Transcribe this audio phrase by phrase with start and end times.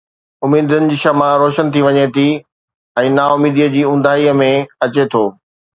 [0.45, 2.25] اميدن جي شمع روشن ٿي وڃي ٿي
[3.03, 4.53] ۽ نا اميديءَ جي اونداهيءَ ۾
[4.87, 5.25] اچي ٿو.